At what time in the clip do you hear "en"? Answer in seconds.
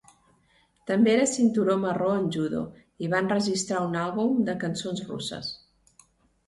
2.21-2.25